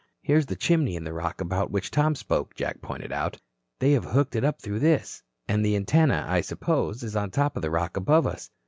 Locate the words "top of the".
7.29-7.69